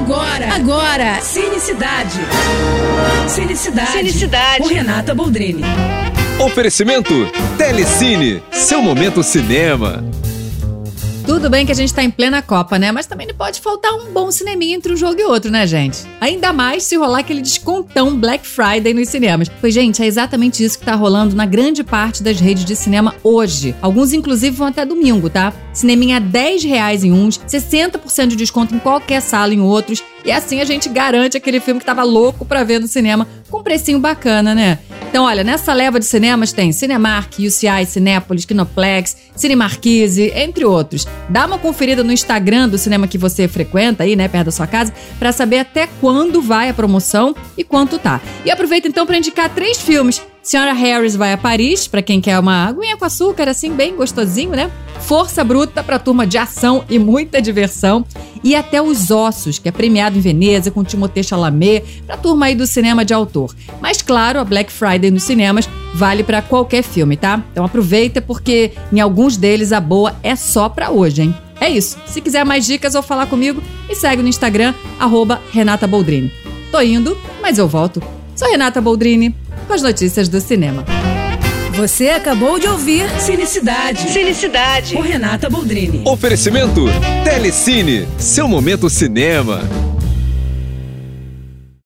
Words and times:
Agora, 0.00 0.54
agora, 0.54 1.20
Cinecidade. 1.20 2.20
Cinecidade. 3.28 3.92
Cinecidade. 3.92 4.58
Com 4.62 4.68
Renata 4.68 5.14
Boldrini. 5.14 5.62
Oferecimento 6.38 7.30
Telecine, 7.58 8.42
seu 8.50 8.80
momento 8.80 9.22
cinema. 9.22 10.02
Tudo 11.30 11.48
bem 11.48 11.64
que 11.64 11.70
a 11.70 11.76
gente 11.76 11.94
tá 11.94 12.02
em 12.02 12.10
plena 12.10 12.42
Copa, 12.42 12.76
né? 12.76 12.90
Mas 12.90 13.06
também 13.06 13.24
não 13.24 13.36
pode 13.36 13.60
faltar 13.60 13.92
um 13.92 14.12
bom 14.12 14.32
cineminha 14.32 14.74
entre 14.74 14.92
um 14.92 14.96
jogo 14.96 15.20
e 15.20 15.22
outro, 15.22 15.48
né, 15.48 15.64
gente? 15.64 16.00
Ainda 16.20 16.52
mais 16.52 16.82
se 16.82 16.96
rolar 16.96 17.20
aquele 17.20 17.40
descontão 17.40 18.18
Black 18.18 18.44
Friday 18.44 18.92
nos 18.92 19.10
cinemas. 19.10 19.48
Pois, 19.60 19.72
gente, 19.72 20.02
é 20.02 20.06
exatamente 20.06 20.64
isso 20.64 20.76
que 20.76 20.84
tá 20.84 20.96
rolando 20.96 21.36
na 21.36 21.46
grande 21.46 21.84
parte 21.84 22.20
das 22.20 22.40
redes 22.40 22.64
de 22.64 22.74
cinema 22.74 23.14
hoje. 23.22 23.76
Alguns, 23.80 24.12
inclusive, 24.12 24.56
vão 24.56 24.66
até 24.66 24.84
domingo, 24.84 25.30
tá? 25.30 25.52
Cineminha 25.72 26.16
a 26.16 26.20
10 26.20 26.64
reais 26.64 27.04
em 27.04 27.12
uns, 27.12 27.38
60% 27.38 28.26
de 28.26 28.34
desconto 28.34 28.74
em 28.74 28.80
qualquer 28.80 29.22
sala 29.22 29.54
em 29.54 29.60
outros. 29.60 30.02
E 30.24 30.32
assim 30.32 30.60
a 30.60 30.64
gente 30.64 30.88
garante 30.88 31.36
aquele 31.36 31.60
filme 31.60 31.78
que 31.78 31.86
tava 31.86 32.02
louco 32.02 32.44
pra 32.44 32.64
ver 32.64 32.80
no 32.80 32.88
cinema 32.88 33.28
com 33.48 33.60
um 33.60 33.62
precinho 33.62 34.00
bacana, 34.00 34.52
né? 34.52 34.80
Então, 35.10 35.24
olha, 35.24 35.42
nessa 35.42 35.72
leva 35.72 35.98
de 35.98 36.06
cinemas 36.06 36.52
tem 36.52 36.70
Cinemark, 36.70 37.34
UCI, 37.40 37.84
Cinépolis, 37.84 38.44
Kinoplex, 38.44 39.16
Cinemarquise, 39.34 40.30
entre 40.36 40.64
outros. 40.64 41.04
Dá 41.28 41.46
uma 41.46 41.58
conferida 41.58 42.04
no 42.04 42.12
Instagram 42.12 42.68
do 42.68 42.78
cinema 42.78 43.08
que 43.08 43.18
você 43.18 43.48
frequenta 43.48 44.04
aí, 44.04 44.14
né, 44.14 44.28
perto 44.28 44.46
da 44.46 44.52
sua 44.52 44.68
casa, 44.68 44.94
para 45.18 45.32
saber 45.32 45.58
até 45.58 45.88
quando 46.00 46.40
vai 46.40 46.68
a 46.68 46.74
promoção 46.74 47.34
e 47.58 47.64
quanto 47.64 47.98
tá. 47.98 48.20
E 48.44 48.52
aproveita 48.52 48.86
então 48.86 49.04
para 49.04 49.18
indicar 49.18 49.52
três 49.52 49.78
filmes. 49.82 50.22
Senhora 50.42 50.72
Harris 50.72 51.14
vai 51.14 51.34
a 51.34 51.36
Paris, 51.36 51.86
para 51.86 52.00
quem 52.00 52.18
quer 52.20 52.38
uma 52.38 52.66
aguinha 52.66 52.96
com 52.96 53.04
açúcar, 53.04 53.46
assim, 53.46 53.72
bem 53.72 53.94
gostosinho, 53.94 54.50
né? 54.50 54.70
Força 55.00 55.44
Bruta 55.44 55.82
para 55.82 55.98
turma 55.98 56.26
de 56.26 56.38
ação 56.38 56.84
e 56.88 56.98
muita 56.98 57.42
diversão. 57.42 58.06
E 58.42 58.54
até 58.54 58.80
Os 58.80 59.10
Ossos, 59.10 59.58
que 59.58 59.68
é 59.68 59.72
premiado 59.72 60.16
em 60.16 60.20
Veneza 60.20 60.70
com 60.70 60.82
Timothée 60.82 61.22
Chalamet, 61.22 62.02
pra 62.06 62.16
turma 62.16 62.46
aí 62.46 62.54
do 62.54 62.66
cinema 62.66 63.04
de 63.04 63.12
autor. 63.12 63.54
Mas 63.82 63.99
claro, 64.10 64.40
a 64.40 64.44
Black 64.44 64.72
Friday 64.72 65.08
nos 65.08 65.22
cinemas 65.22 65.70
vale 65.94 66.24
para 66.24 66.42
qualquer 66.42 66.82
filme, 66.82 67.16
tá? 67.16 67.44
Então 67.52 67.64
aproveita 67.64 68.20
porque 68.20 68.72
em 68.92 68.98
alguns 68.98 69.36
deles 69.36 69.72
a 69.72 69.80
boa 69.80 70.16
é 70.20 70.34
só 70.34 70.68
pra 70.68 70.90
hoje, 70.90 71.22
hein? 71.22 71.34
É 71.60 71.68
isso. 71.68 71.96
Se 72.06 72.20
quiser 72.20 72.44
mais 72.44 72.66
dicas 72.66 72.96
ou 72.96 73.02
falar 73.02 73.26
comigo, 73.26 73.62
me 73.88 73.94
segue 73.94 74.20
no 74.20 74.28
Instagram, 74.28 74.74
arroba 74.98 75.40
Renata 75.52 75.86
Boldrini. 75.86 76.32
Tô 76.72 76.80
indo, 76.80 77.16
mas 77.40 77.56
eu 77.56 77.68
volto. 77.68 78.02
Sou 78.34 78.50
Renata 78.50 78.80
Boldrini, 78.80 79.32
com 79.68 79.74
as 79.74 79.82
notícias 79.82 80.28
do 80.28 80.40
cinema. 80.40 80.84
Você 81.74 82.08
acabou 82.08 82.58
de 82.58 82.66
ouvir 82.66 83.08
Cinecidade. 83.20 84.10
Cinecidade. 84.10 84.96
Com 84.96 85.02
Renata 85.02 85.48
Boldrini. 85.48 86.02
Oferecimento 86.04 86.86
Telecine, 87.22 88.08
seu 88.18 88.48
momento 88.48 88.90
cinema. 88.90 89.60